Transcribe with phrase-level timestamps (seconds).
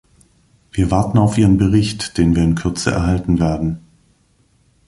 [0.71, 3.81] Wir warten auf Ihren Bericht, den wir in Kürze erhalten werden.